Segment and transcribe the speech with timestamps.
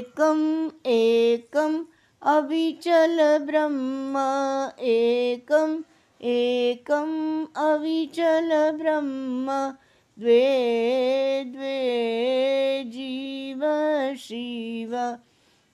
[0.00, 1.84] एकम् एकम्
[2.22, 4.18] अविचल ब्रह्म
[4.80, 5.82] एकम्
[6.22, 9.46] एकम् अविचल ब्रह्म,
[10.18, 11.78] द्वे द्वे,
[12.84, 13.60] जीव,
[14.16, 14.90] शिव,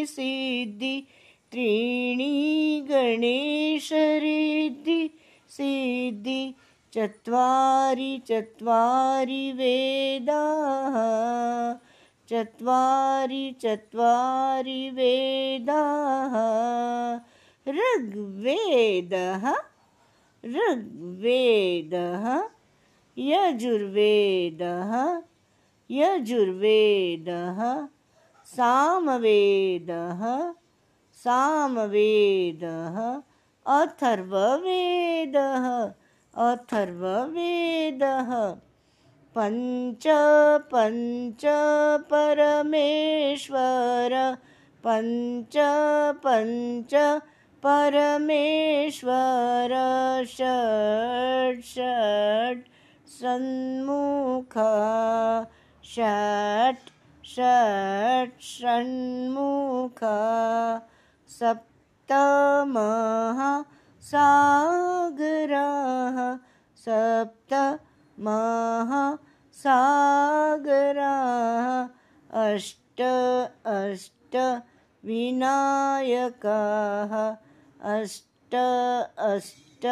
[0.09, 1.07] सिद्धि
[1.51, 4.99] त्रीणि गणेशरिद्धि
[5.49, 6.53] सिद्धि
[6.93, 10.95] चत्वारि चत्वारि वेदाः।
[12.29, 16.35] चत्वारि चत्वारि वेदाः।
[17.67, 19.53] ऋग्वेदः
[20.45, 22.25] ऋग्वेदः
[23.17, 24.93] यजुर्वेदः
[25.91, 27.59] यजुर्वेदः
[28.45, 30.21] सामवेदः
[31.27, 32.97] सामवेदः,
[33.81, 35.65] अथर्ववेदः
[36.37, 38.31] अथर्ववेदः।
[39.37, 40.05] पञ्च
[40.73, 41.43] पञ्च
[41.99, 44.13] परमेश्वर,
[44.87, 45.55] पञ्च
[46.25, 47.21] पञ्च
[47.63, 49.71] परमेश्वर।
[50.25, 52.69] षट् षट्
[53.09, 54.53] सन्मुख
[55.85, 56.89] षट्
[57.25, 59.99] षट् षण्मुख।
[61.27, 63.39] सप्तमः
[64.09, 66.17] सागरः
[66.85, 68.91] सप्तमः
[69.57, 71.67] सागरः
[72.43, 73.01] अष्ट
[73.75, 74.35] अष्ट
[75.03, 77.13] विनायकाः
[77.93, 78.55] अष्ट
[79.29, 79.85] अष्ट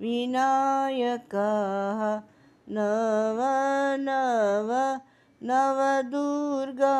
[0.00, 2.00] विनायकाः
[2.76, 3.40] नव
[4.08, 4.70] नव
[5.40, 6.96] नवदुर्गा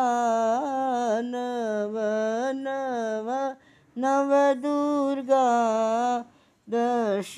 [7.12, 7.36] दश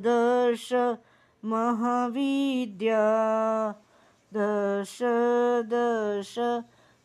[0.00, 0.96] दश
[1.44, 3.04] महाविद्या।
[4.34, 4.98] दश
[5.72, 6.62] दश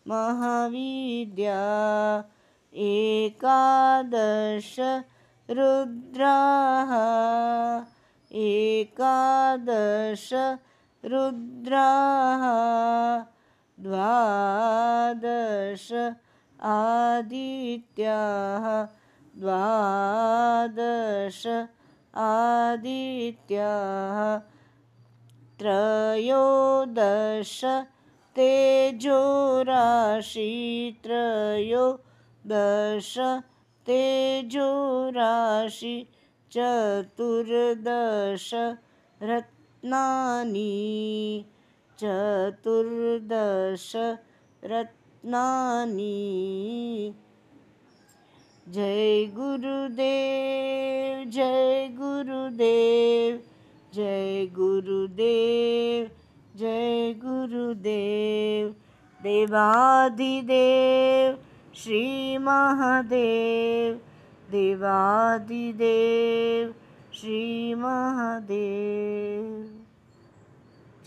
[0.07, 1.63] महाविद्या।
[2.73, 5.01] एकादश
[5.49, 6.91] रुद्राः।
[8.31, 10.57] एकादश
[11.05, 12.43] रुद्राः।
[13.83, 16.13] द्वादश
[16.61, 18.87] आदित्याः।
[19.39, 21.67] द्वादश
[22.25, 24.19] आदित्याः
[25.59, 27.59] त्रयोदश
[28.37, 30.49] तेजोराशि
[31.03, 33.13] त्रयोदश
[33.89, 35.95] तेजोराशि
[36.53, 38.49] चतुर्दश
[39.29, 40.73] रत्नानि
[42.01, 43.91] चतुर्दश
[44.73, 46.17] रत्नानि
[48.73, 53.41] जय गुरुदेव जय गुरुदेव
[53.93, 56.11] जय गुरुदेव
[56.57, 58.75] जय गुरुदेव।
[59.23, 61.37] देवादिदेव,
[61.75, 64.01] श्री महादेव।
[64.51, 66.75] देवादिदेव,
[67.13, 69.79] श्री महादेव।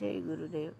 [0.01, 0.73] जय गुरुदेव।